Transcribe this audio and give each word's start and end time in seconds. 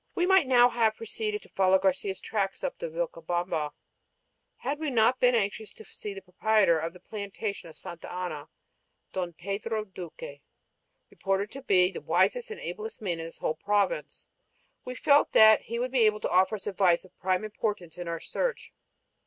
We 0.15 0.25
might 0.25 0.47
now 0.47 0.69
have 0.69 0.95
proceeded 0.95 1.43
to 1.43 1.49
follow 1.49 1.77
Garcia's 1.77 2.19
tracks 2.19 2.63
up 2.63 2.79
the 2.79 2.89
Vilcabamba 2.89 3.69
had 4.61 4.79
we 4.79 4.89
not 4.89 5.19
been 5.19 5.35
anxious 5.35 5.73
to 5.73 5.85
see 5.85 6.15
the 6.15 6.23
proprietor 6.23 6.79
of 6.79 6.93
the 6.93 6.99
plantation 6.99 7.69
of 7.69 7.77
Santa 7.77 8.11
Ana, 8.11 8.47
Don 9.13 9.33
Pedro 9.33 9.83
Duque, 9.85 10.41
reputed 11.11 11.51
to 11.51 11.61
be 11.61 11.91
the 11.91 12.01
wisest 12.01 12.49
and 12.49 12.59
ablest 12.61 12.99
man 13.03 13.19
in 13.19 13.27
this 13.27 13.37
whole 13.37 13.53
province. 13.63 14.25
We 14.83 14.95
felt 14.95 15.35
he 15.59 15.77
would 15.77 15.91
be 15.91 16.07
able 16.07 16.19
to 16.21 16.31
offer 16.31 16.55
us 16.55 16.65
advice 16.65 17.05
of 17.05 17.15
prime 17.19 17.43
importance 17.43 17.99
in 17.99 18.07
our 18.07 18.19
search. 18.19 18.73